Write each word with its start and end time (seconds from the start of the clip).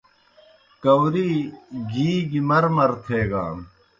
کاؤری 0.81 1.31
گی 1.91 2.11
گیْ 2.31 2.39
مرمر 2.49 2.91
تھیگان۔ 3.03 3.57